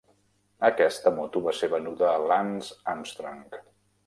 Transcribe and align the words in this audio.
Aquesta 0.69 1.13
moto 1.17 1.43
va 1.49 1.53
ser 1.57 1.69
venuda 1.75 2.09
a 2.15 2.25
Lance 2.33 2.79
Armstrong. 2.97 3.47